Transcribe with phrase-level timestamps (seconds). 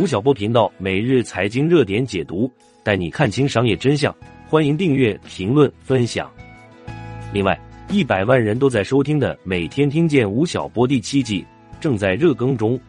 [0.00, 2.50] 吴晓波频道每日财经热点解读，
[2.82, 4.12] 带你看清商业真相。
[4.48, 6.32] 欢迎订阅、评论、分享。
[7.30, 7.58] 另外，
[7.90, 11.44] 一百万人都在收听的《每天听见吴晓波》第七季
[11.78, 12.80] 正在热更中，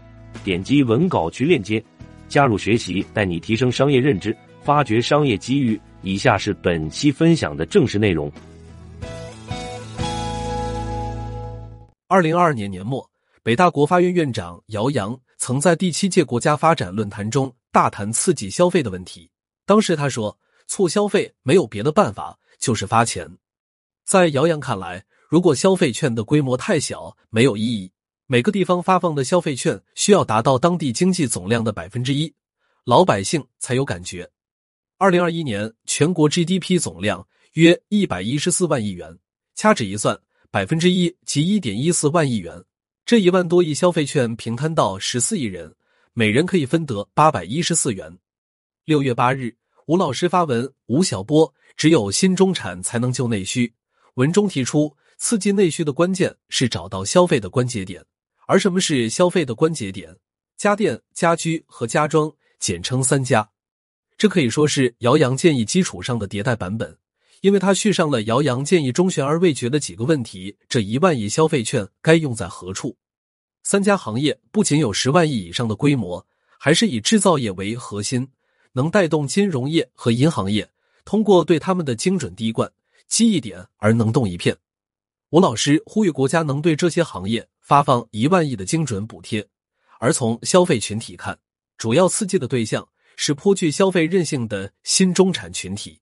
[0.45, 1.83] 点击文稿区链接
[2.29, 5.79] 加入学习，带你提升商业认知，发掘商业机遇。
[6.03, 8.31] 以下是本期分享的正式内容。
[12.07, 13.05] 二零二二年年末，
[13.43, 19.29] 北大国发院院长姚洋曾在第七届国家发展论坛中大谈刺激消费的问题。
[19.65, 20.39] 当时他说。
[20.65, 23.37] 促消费没有别的办法，就是发钱。
[24.05, 27.91] 在姚洋看来，如果消费券的规模太小，没有意义。
[28.27, 32.33] 每个地方发放的消费券需要达到当地经济总量的百分之一，
[32.85, 34.31] 老百姓才有感觉。
[34.97, 39.19] 二零二一年全国 GDP 总量约一百一十四万亿元，
[39.55, 40.17] 掐指一算，
[40.49, 42.63] 百分之一即一点一四万亿元。
[43.05, 45.75] 这一万多亿消费券平摊到十四亿人，
[46.13, 48.17] 每人可以分得八百一十四元。
[48.85, 49.55] 六月八日。
[49.87, 53.73] 吴老师发文：吴晓波，只有新中产才能救内需。
[54.13, 58.01] 文中提出，刺激内需的关键是找到消费的关节点。
[58.47, 60.15] 而什么是消费的关节点？
[60.55, 63.49] 家电、家居和家装，简称三家。
[64.17, 66.97] 这可以说是姚洋建议基础上的迭代版本，
[67.41, 72.95] 因为他续上了姚洋建议中悬而未决的几个问题：这一万亿消费券该用在何处？
[73.63, 76.27] 三家行业不仅有十万亿以上的规模，
[76.59, 78.29] 还是以制造业为核心。
[78.75, 80.67] 能带动金融业和银行业
[81.05, 82.71] 通过对他们的精准滴灌，
[83.07, 84.57] 积一点而能动一片。
[85.29, 89.47] 吴老师呼吁国家能对这些行业发放一万亿的精准补贴，
[89.99, 91.37] 而从消费群体看，
[91.77, 95.99] 主要刺激的对象是颇具消费韧性的新中产群体。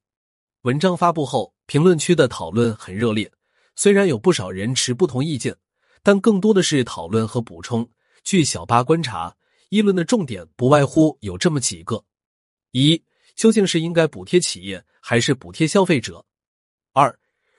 [0.62, 3.30] 文章发布后，评论区的讨论很热烈，
[3.76, 5.58] 虽然有不少人持不同意见，
[6.04, 7.90] 但更多的是讨论和补充。
[8.24, 9.36] 据小八观察，
[9.70, 12.04] 议论的重点不外乎有这么几个。
[12.72, 13.04] 一，
[13.36, 16.26] 究竟是应该补贴企业还是补贴消费者？
[16.94, 17.18] 二，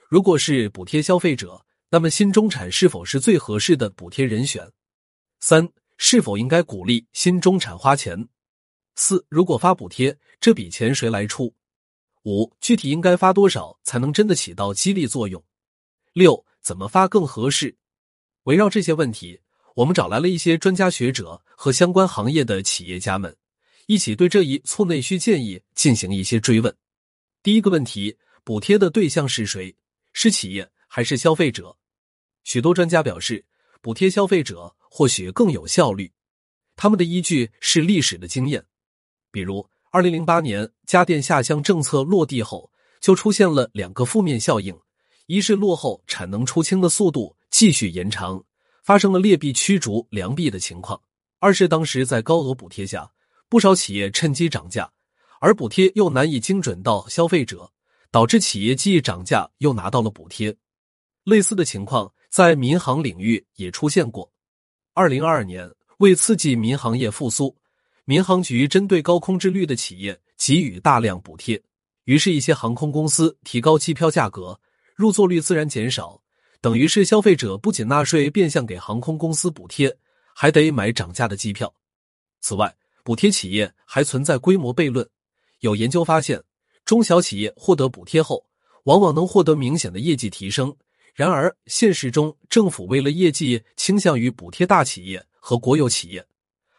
[0.08, 4.70] 如果是补贴消费者，那么新中产是否是最合适的补贴人选？
[5.40, 8.28] 三，是否应该鼓励新中产花钱？
[8.94, 11.54] 四，如果发补贴，这笔钱谁来出？
[12.24, 15.42] 五，具体应该发多少才能真的起到激励作用？
[16.12, 17.76] 六，怎么发更合适？
[18.44, 19.40] 围绕这些问题，
[19.76, 23.36] 我们找来了一些专家学者和相关行业的企业家们。
[23.86, 26.74] 一起对这一促内需建议进行一些追问。
[27.42, 29.74] 第一个问题：补贴的对象是谁？
[30.12, 31.76] 是企业还是消费者？
[32.44, 33.44] 许多专家表示，
[33.80, 36.10] 补贴消费者或许更有效率。
[36.74, 38.64] 他们的依据是历史的经验，
[39.30, 42.70] 比如二零零八年家电下乡政策落地后，
[43.00, 44.76] 就出现了两个负面效应：
[45.26, 48.42] 一是落后产能出清的速度继续延长，
[48.82, 51.00] 发生了劣币驱逐良币的情况；
[51.38, 53.08] 二是当时在高额补贴下。
[53.48, 54.90] 不少企业趁机涨价，
[55.38, 57.70] 而补贴又难以精准到消费者，
[58.10, 60.52] 导致企业既涨价又拿到了补贴。
[61.22, 64.28] 类似的情况在民航领域也出现过。
[64.92, 67.56] 二零二二年，为刺激民航业复苏，
[68.04, 71.62] 民航局针对高空置率的企业给予大量补贴，
[72.06, 74.58] 于是，一些航空公司提高机票价格，
[74.96, 76.20] 入座率自然减少，
[76.62, 79.94] 等于是消费者不仅纳税变相给航空公司补贴，
[80.32, 81.74] 还得买涨价的机票。
[82.40, 85.06] 此外，补贴企业还存在规模悖论。
[85.58, 86.40] 有研究发现，
[86.84, 88.46] 中小企业获得补贴后，
[88.84, 90.72] 往往能获得明显的业绩提升。
[91.14, 96.24] 然而，现实中政府为了业绩，倾向于补贴大企业和国有企业，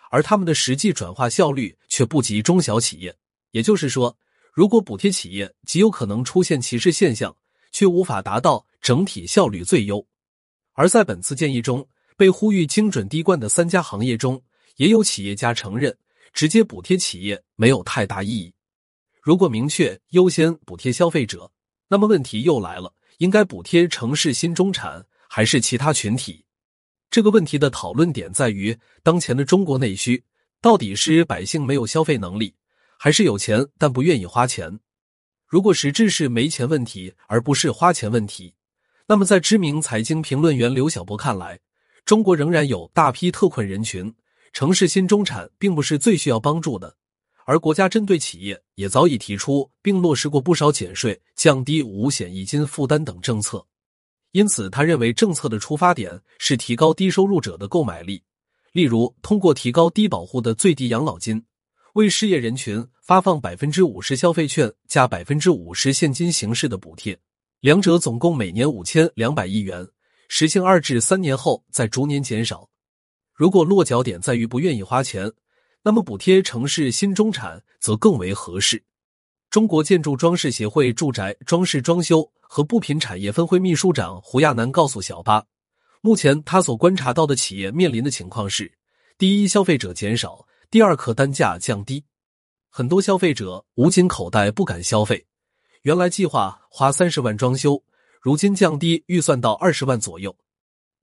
[0.09, 3.13] 而他们的实际转化效率却不及中小企业。
[3.51, 4.17] 也就是说，
[4.53, 7.35] 如果补贴企业，极有可能出现歧视现象，
[7.73, 10.07] 却无法达到整体效率最优。
[10.71, 11.85] 而在本次建议中，
[12.15, 14.41] 被呼吁精准滴灌的三家行业中，
[14.77, 15.93] 也有企业家承认。
[16.33, 18.51] 直接补贴企业没有太大意义。
[19.21, 21.51] 如果明确优先补贴消费者，
[21.87, 26.43] 那么问题又来了：应该补贴城市新中产还是其他群体？
[27.11, 30.23] 这个问题的讨论点在于，当前的中国内需
[30.59, 32.55] 到底是百姓没有消费能力，
[32.97, 34.79] 还是有钱但不愿意花钱？
[35.53, 38.55] 如果实质是没钱问题，而不是花钱问题，
[39.05, 41.59] 那么在知名财经评论员刘晓波看来，
[42.05, 44.11] 中国仍然有大批特困人群。
[44.51, 46.95] 城市新中产并不是最需要帮助的，
[47.45, 53.63] 而国家针对企业也早已提出并落实过不少减税、降低五险一金负担等政策。
[54.31, 58.23] 因此，他认为政策的出发点是提高低收入者的购买力，
[58.71, 61.45] 例如通过提高低保户的最低养老金，
[61.93, 67.15] 为失业人群发放百分之五十消费券加百分之五十现金形式的补贴，
[67.59, 69.87] 两者总共每年五千两百亿元，
[70.27, 72.67] 实行二至三年后再逐年减少。
[73.31, 75.31] 如果落脚点在于不愿意花钱，
[75.83, 78.83] 那么补贴城市新中产则更为合适。
[79.51, 85.45] 中国建筑装饰协会住宅装饰装修和布品产业分会秘书长胡亚楠告诉小巴，
[86.01, 88.73] 目前他所观察到的企业面临的情况是：
[89.19, 90.43] 第一，消费者减少；
[90.73, 92.03] 第二，客单价降低。
[92.67, 95.23] 很多消费者捂紧口袋不敢消费，
[95.83, 97.83] 原来计划花三十万装修，
[98.19, 100.35] 如今降低预算到二十万左右。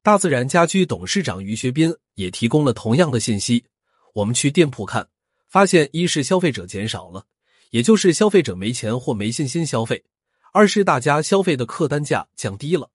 [0.03, 3.65] 大自然家居董事长于学斌也提供了同样的信息。
[4.13, 5.09] 我们去店铺看，
[5.49, 7.25] 发现一是消费者减少了。
[7.71, 10.05] 也就是消费者没钱或没信心消费，
[10.53, 12.91] 二是大家消费的客单价降低了。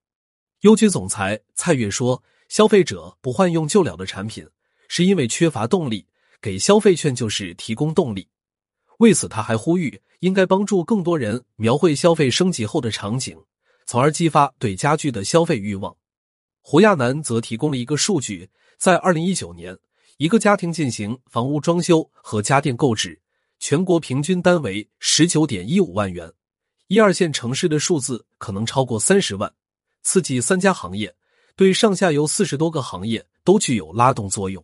[0.63, 4.45] 优居总裁蔡月说：“消费者不换用旧了的产品，
[4.89, 6.05] 是因为缺乏动力，
[6.45, 8.27] 给消费券就是提供动力。”
[9.01, 13.35] 为此，他还呼吁应该帮助更多人描绘消费升级后的场景，
[13.87, 15.97] 从而激发对家具的消费欲望。
[16.61, 18.47] 胡亚楠则提供了一个数据：
[18.77, 19.75] 在二零一九年，
[20.17, 23.19] 一个家庭进行房屋装修和家电购置。
[23.57, 26.31] 全国平均单为十九点一五万元，
[26.87, 29.51] 一二线城市的数字可能超过三十万。
[30.03, 31.15] 刺激三家行业，
[31.55, 34.63] 对上下游四十多个行业都具有拉动作用。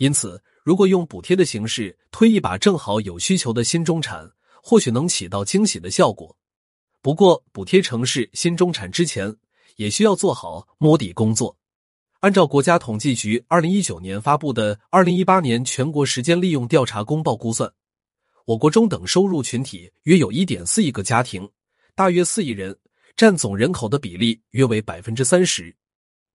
[0.00, 4.26] 因此，如果用补贴的形式推一把，正好有需求的新中产，
[4.62, 6.34] 或许能起到惊喜的效果。
[7.02, 9.36] 不过，补贴城市新中产之前，
[9.76, 11.54] 也需要做好摸底工作。
[12.20, 17.70] 按照国家统计局二零一九年发布的《二零一八年全国时间利用调查公报》估算。
[18.46, 21.46] 我国中等收入群体约有一点四亿个家庭，
[21.94, 22.74] 大约四亿人，
[23.16, 25.76] 占总人口的比例约为百分之三十。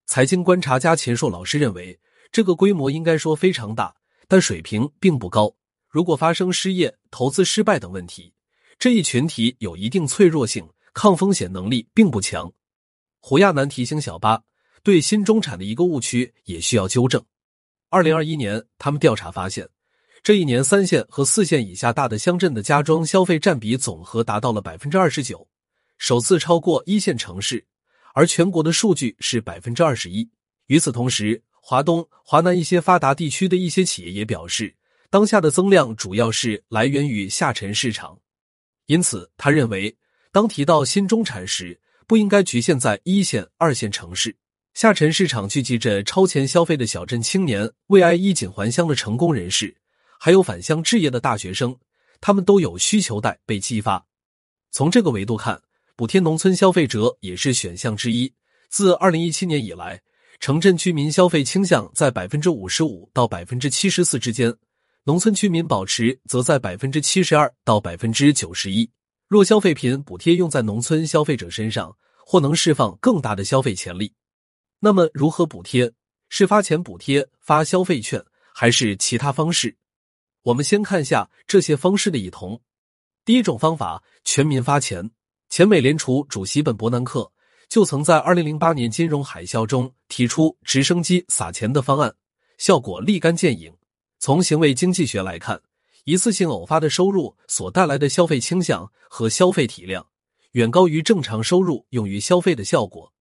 [0.06, 2.00] 财经观察家钱硕老师认为，
[2.36, 3.96] 这个规模应该说非常大，
[4.28, 5.56] 但水平并不高。
[5.88, 8.34] 如果发生失业、投资失败等问题，
[8.78, 12.52] 这一群体有一定脆弱性，抗风险能力并不强。
[13.22, 14.44] 胡亚楠提醒小巴，
[14.84, 17.24] 对新中产的一个误区也需要纠正。
[17.90, 19.66] 二零二一年，他们调查发现。
[20.22, 25.48] 这一年，三线和四线以下大的乡镇的家装消费占比总和达到了百分之二十九，
[25.98, 27.66] 首次超过一线城市，
[28.14, 30.30] 而全国的数据是百分之二十一。
[30.66, 34.76] 与此同时，华东、华南一些发达地区的一些企业也表示，
[35.10, 38.16] 当下的增量主要是来源于下沉市场。
[38.86, 39.98] 因此，他认为，
[40.32, 44.38] 当提到新中产时，不应该局限在一线、二线城市，
[44.76, 49.76] 下沉市场聚集着超前消费的小镇青年，为爱衣锦还乡的成功人士。
[50.20, 51.76] 还有返乡置业的大学生，
[52.22, 54.06] 他们都有需求带被激发。
[54.70, 55.60] 从这个维度看，
[55.96, 58.32] 补贴农村消费者也是选项之一。
[58.70, 60.00] 自二零一七年以来，
[60.40, 64.54] 城镇居民消费倾向在百分之五十五到百分之七十四之间，
[65.04, 68.90] 农村居民保持则在百分之七十二到百分之九十一。
[69.28, 71.96] 若消费品补贴用在农村消费者身上，
[72.26, 74.14] 或能释放更大的消费潜力。
[74.80, 75.92] 那么，如何补贴？
[76.30, 78.24] 是发钱补贴、发消费券，
[78.54, 79.76] 还是其他方式？
[80.44, 82.62] 我们先看下这些方式的异同。
[83.24, 85.10] 第一种方法，全民发钱。
[85.50, 87.32] 前美联储主席本伯南克
[87.70, 92.16] 就曾在二零零八年金融海啸中提出直升机撒钱的方案，
[92.58, 93.74] 效果立竿见影。
[94.20, 95.62] 从行为经济学来看，
[96.06, 100.06] 一次性偶发的收入所带来的消费倾向和消费体量，
[100.52, 103.12] 远高于正常收入用于消费的效果。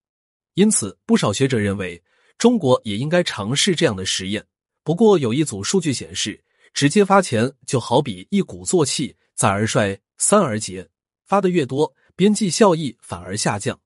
[0.54, 2.02] 因此，不少学者认为，
[2.38, 4.44] 中国也应该尝试这样的实验。
[4.82, 6.42] 不过，有一组数据显示。
[6.74, 10.88] 直接发钱就好比一鼓作气，再而衰，三而竭。
[11.24, 13.78] 发的越多，边际效益反而下降。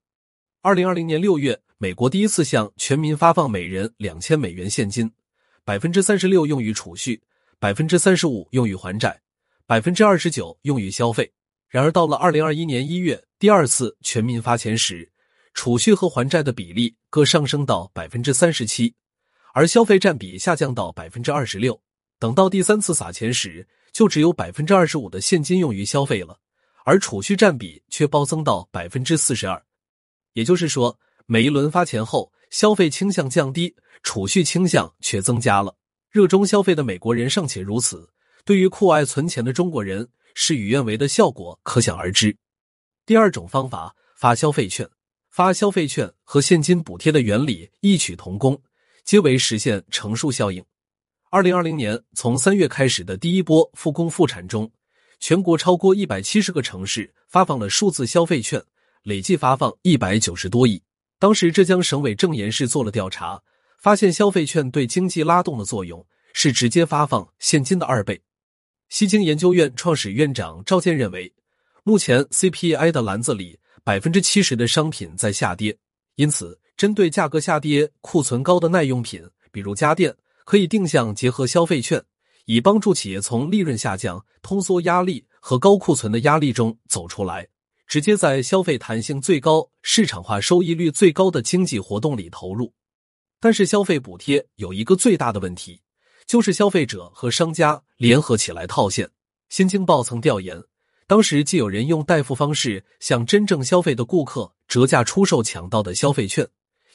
[0.68, 5.10] 二零二零年六月，美国第一次向全民发放每人两千美元现金，
[5.64, 7.18] 百分之三十六用于储蓄，
[7.58, 9.18] 百分之三十五用于还债，
[9.66, 11.32] 百分之二十九用于消费。
[11.70, 15.10] 然而，到了二零二一年一月，第二次全民发钱时，
[15.54, 18.94] 储蓄和还债的比例各上升到百分之三十七，
[19.54, 21.80] 而消费占比下降到百分之二十六。
[22.18, 26.38] 等到第三次撒钱时，就只有百分之二十五的现金用于消费了，
[26.84, 29.58] 而储蓄占比却暴增到百分之四十二。
[30.32, 35.76] 也就是说，每一轮发钱后，消费倾向降低，储蓄倾向却增加了。
[36.11, 38.08] 热衷消费的美国人尚且如此，
[38.44, 42.37] 对于酷爱存钱的中国人，事与愿违的效果可想而知。
[43.04, 44.88] 第二种方法，发消费券，
[45.30, 48.61] 发消费券和现金补贴的原理异曲同工，
[49.04, 50.64] 皆为实现乘数效应。
[51.30, 54.70] 二零二零年从三月开始的第一波复工复产中，
[55.20, 58.62] 全国超过一百七十个城市发放了数字消费券，
[59.02, 60.83] 累计发放一百九十多亿。
[61.19, 63.43] 当时浙江省委正研室做了调查，
[63.81, 68.21] 发现消费券对经济拉动的作用是直接发放现金的二倍。
[68.88, 71.33] 西京研究院创始院长赵健认为，
[71.85, 75.76] 目前 CPI 的篮子里百分之七十的商品在下跌，
[76.17, 80.14] 因此针对价格下跌、库存高的耐用品，比如家电。
[80.45, 82.02] 可以定向结合消费券，
[82.47, 87.47] 以帮助企业从利润下降、通缩压力和高库存的压力中走出来，
[87.88, 92.73] 直接在消费弹性最高、市场化收益率最高的经济活动里投入。
[93.40, 95.80] 但是，消费补贴有一个最大的问题，
[96.26, 99.09] 就是消费者和商家联合起来套现。
[99.49, 100.62] 新京报曾调研，
[101.07, 106.47] 当时既有人用代付方式向真正消费的顾客折价出售抢到的消费券，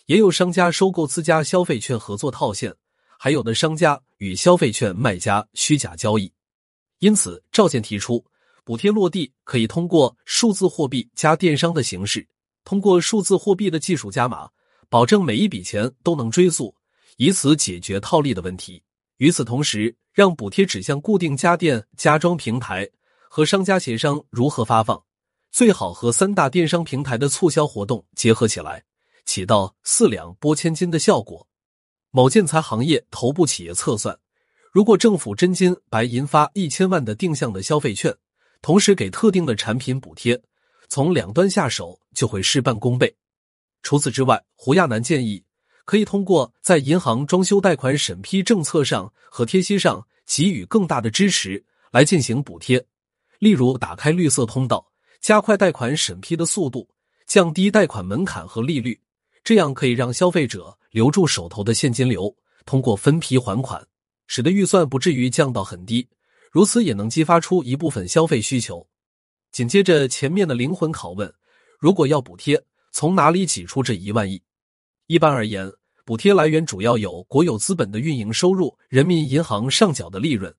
[0.06, 2.72] 也有商家收购自家消费券合作套现。
[3.18, 6.32] 还有的商家与消费券卖家虚假交易，
[7.00, 8.24] 因此赵健提出，
[8.66, 12.26] 补贴落地可以通过数字货币加电商的形式，
[12.64, 14.50] 通过数字货币的技术加码，
[14.90, 16.74] 保证每一笔钱都能追溯，
[17.18, 18.82] 以此解决套利的问题。
[19.18, 22.90] 与此同时，让补贴指向固定家电家装平台，
[23.30, 25.02] 和商家协商如何发放，
[25.52, 28.84] 最好和三大电商平台的促销活动结合起来，
[29.26, 31.46] 起到四两拨千斤的效果。
[32.12, 34.18] 某建材行业头部企业测算，
[34.72, 38.16] 如果政府真金白银发一千万的定向的消费券，
[38.64, 40.42] 同时给特定的产品补贴，
[40.88, 43.14] 从两端下手就会事半功倍。
[43.82, 45.44] 除此之外，胡亚楠建议
[45.84, 52.84] 可以通过在银行装修贷款审批政策上和贴息上给予更大的支持来进行补贴，
[53.38, 54.88] 例如打开绿色通道，
[55.20, 56.88] 加快贷款审批的速度，
[57.28, 58.98] 降低贷款门槛和利率，
[59.44, 60.78] 这样可以让消费者。
[60.92, 62.34] 留住手头的现金流，
[62.66, 63.84] 通过分批还款，
[64.28, 66.08] 使得预算不至于降到很低，
[66.54, 68.88] 如此也能激发出一部分消费需求。
[69.52, 71.34] 紧接着前面的灵魂拷问：
[71.80, 74.40] 如果要补贴，从哪里挤出这一万亿？
[75.08, 75.68] 一般而言，
[76.06, 80.54] 补贴来源主要有国有资本的运营收入、人民银行上缴的利润，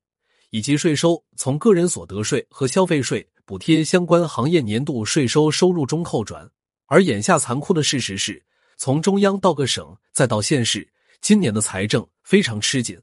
[0.50, 6.50] 以及税收，从个人所得税和消费税补贴相关行业年度税收收入中扣转。
[6.86, 8.44] 而眼下残酷的事实是。
[8.76, 13.00] 从中央到各省再到县市，今年的财政非常吃紧，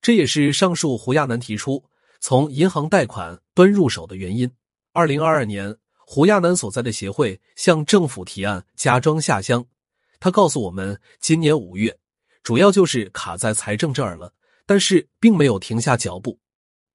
[0.00, 1.84] 这也是上述胡亚楠提出
[2.26, 4.50] 从银行贷款端入手的原因。
[4.94, 5.76] 二零二二年，
[6.06, 9.62] 胡亚楠所在的协会向政府提案加装下乡，
[10.18, 11.98] 他告诉我们，今年五月
[12.42, 14.32] 主要就是卡在财政这儿了，
[14.64, 16.40] 但是并没有停下脚步。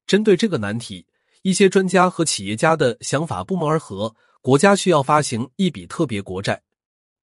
[0.08, 1.06] 针对这个难题，
[1.44, 6.64] 一些专家和企业家的想法不谋而合，国家需要发行一笔特别国债。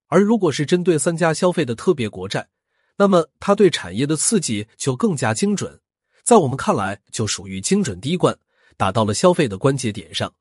[0.07, 2.51] 而如果是针对三家消费的特别国债，
[2.99, 5.81] 那么它对产业的刺激就更加精准，
[6.27, 8.37] 在我们看来就属于精准滴灌，
[8.77, 10.35] 打到了消费的关节点上。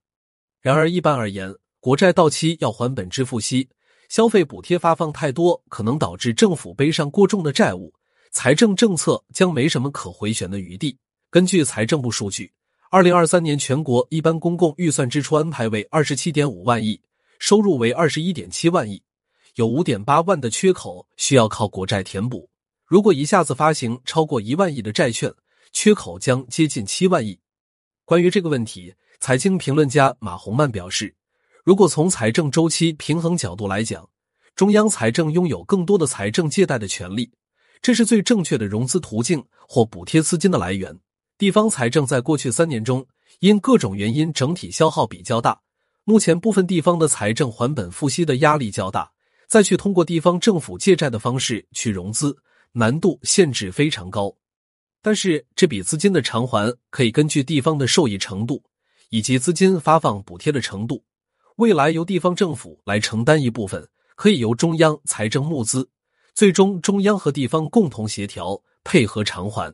[0.59, 3.69] 然而，一般而言，国债到期要还本支付息，
[4.09, 7.93] 消费补贴发放太多，可能导致政府背上过重的债务，
[8.31, 10.97] 财政政策将没什么可回旋的余地。
[11.29, 12.51] 根据财政部数据，
[12.89, 16.99] 二零二三年全国一般公共预算支出安排为二十七点五万亿，
[17.37, 18.99] 收入为二十一点七万亿。
[19.53, 22.49] 有五点八万的缺口需要靠国债填补。
[22.87, 25.31] 如果一下子发行超过一万亿的债券，
[25.71, 27.39] 缺口将接近七万亿。
[28.05, 31.15] 关于这个问题，财经评论家马洪曼表示，
[31.63, 34.07] 如果从财政周期平衡角度来讲，
[34.55, 37.31] 中央财政拥有更多的财政借贷的权利，
[37.81, 40.97] 这是最正确的融资途径或补贴资金的来源。
[41.37, 43.05] 地方财政在过去三年中
[43.39, 45.59] 因各种原因整体消耗比较大，
[46.03, 49.11] 目前部分地方的财政还本付息的压力较大。
[49.47, 52.35] 再去通过地方政府借债的方式去融资，
[52.71, 54.35] 难度限制非常高。
[55.05, 58.63] 但是这笔资金的偿还可以根据地方的受益程度
[59.11, 61.03] 以及资金发放补贴的程度，
[61.57, 65.87] 未来由地方政府来承担一部分，可以由中央财政募资，
[66.33, 69.71] 最终中央和地方共同协调配合偿还。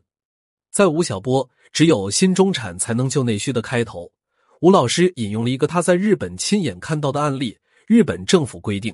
[0.70, 4.12] 在吴晓波“只有新中产才能救内需”的开头，
[4.60, 7.58] 吴老师引用了一个他在日本亲眼看到的案例：
[7.88, 8.94] 日本政府规定。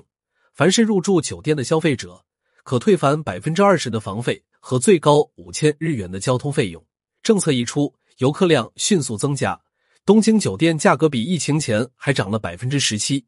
[0.54, 2.24] 凡是入住酒店的消费者，
[2.62, 6.84] 可退返百分之二十的房费和最高五千日元的交通费用。
[7.22, 9.60] 政策一出，游客量迅速增加，
[10.04, 13.24] 东京酒店价格比疫情前还涨了百分之十七。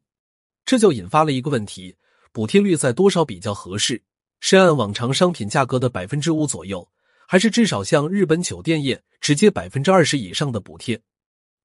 [0.65, 1.95] 这就引发了一个问题：
[2.31, 4.01] 补贴率在多少比较合适？
[4.39, 6.87] 是按往常商品价格的百分之五左右，
[7.27, 10.99] 还是至少像日本酒店业直接百分之二十以上的补贴？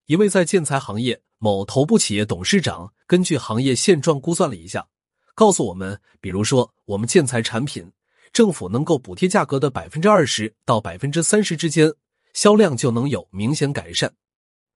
[0.07, 4.87] 一位在建材行业某头部企业董事长根据行业现状估算了一下。
[5.35, 7.91] 告诉我们，比如说，我们建材产品，
[8.37, 11.91] 政府能够补贴价格的百分之二十到百分之三十之间，
[12.35, 14.13] 销量就能有明显改善。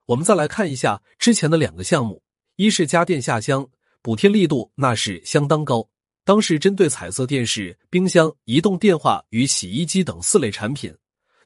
[0.06, 2.22] 我们再来看一下之前的两个项目，
[2.56, 3.68] 一是家电下乡，
[4.00, 5.86] 补贴力度那是相当高。
[6.24, 10.96] 当时针对彩色电视、冰箱、移动电话与洗衣机等四类产品，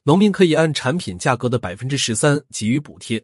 [0.03, 3.21] 农民可以按产品价格的百分之十三给予补贴。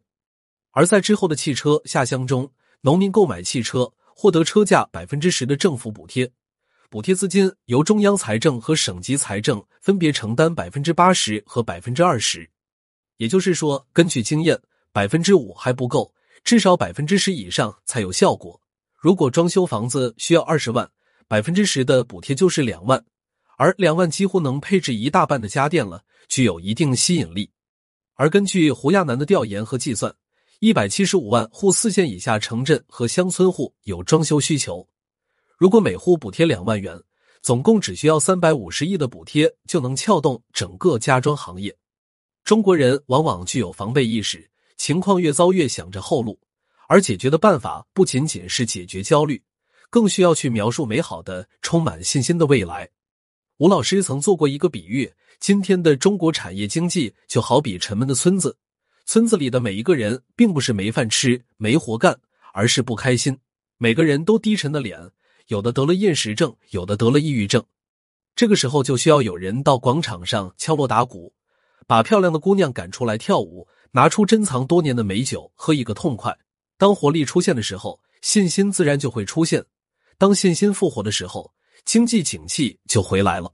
[0.71, 3.89] 而在之后的汽车下乡中，农民购买汽车。
[4.13, 6.29] 获得车价百分之十的政府补贴，
[6.91, 12.49] 补贴资金由中央财政和省级财政分别承担百分之八十和百分之二十。
[13.15, 14.59] 也就是说，根据经验，
[14.91, 18.59] 百分之五还不够，至少百分之十以上才有效果。
[18.97, 20.91] 如果装修房子需要二十万，
[21.29, 23.01] 百分之十的补贴就是两万，
[23.55, 27.49] 而两万几乎能配置一大半的家电了，具有一定吸引力。
[28.15, 30.13] 而根据胡亚楠的调研和计算，
[30.59, 34.85] 一百七十五万户四线以下城镇和乡村户有装修需求，
[35.61, 36.99] 如果每户补贴两万元，
[37.43, 41.71] 总共只需要三百五十亿的补贴就能撬动整个家装行业。
[42.43, 46.39] 中国人往往具有防备意识，情况越糟越想着后路，
[46.87, 49.39] 而解决的办法不仅仅是解决焦虑，
[49.91, 52.89] 更需要去描述美好的、充满信心的未来。
[53.57, 58.57] 吴老师曾做过一个比喻：今天的中国产业经济就好比沉闷的村子，
[59.05, 62.19] 村子里的每一个人并不是没饭吃、没活干，
[62.51, 63.37] 而是不开心。
[63.77, 64.99] 每个人都低沉的脸，
[65.47, 67.63] 有的得了厌食症，有的得了抑郁症。
[68.35, 71.33] 这个时候就需要有人到广场上敲锣打鼓。
[71.87, 76.37] 把漂亮的姑娘赶出来跳舞，拿出珍藏多年的美酒喝一个痛快。
[76.77, 79.65] 当活力出现的时候，信心自然就会出现。
[80.17, 81.51] 当信心复活的时候，
[81.83, 83.53] 经济景气就回来了。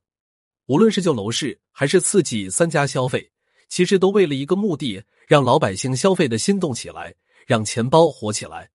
[0.68, 3.32] 无论是救楼市，还是刺激三家消费，
[3.70, 7.16] 其实都为了一个目的：让老百姓消费的心动起来，
[7.48, 8.70] 让钱包活起来。